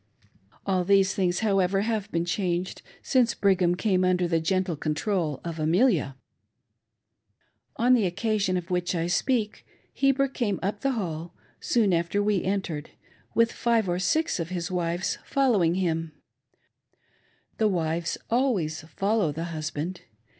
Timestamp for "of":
5.43-5.59, 8.57-8.71, 14.39-14.49